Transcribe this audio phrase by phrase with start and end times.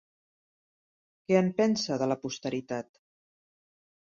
[1.27, 2.91] Què en pensa, de la posteritat?